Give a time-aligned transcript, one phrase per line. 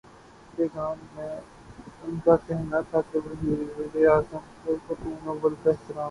[0.55, 1.35] پیغام میں
[2.03, 5.99] ان کا کہنا تھا کہ وزیرا اعظم اور خاتونِ اول کا احترام